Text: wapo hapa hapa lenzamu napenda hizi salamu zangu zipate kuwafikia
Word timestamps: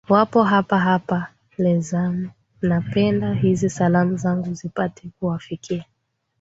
wapo 0.09 0.43
hapa 0.43 0.79
hapa 0.79 1.27
lenzamu 1.57 2.29
napenda 2.61 3.33
hizi 3.33 3.69
salamu 3.69 4.17
zangu 4.17 4.53
zipate 4.53 5.09
kuwafikia 5.19 5.85